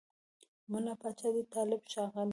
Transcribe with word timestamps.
مُلا 0.71 0.93
پاچا 1.01 1.27
دی 1.33 1.43
طالب 1.53 1.81
ښاغلی 1.91 2.29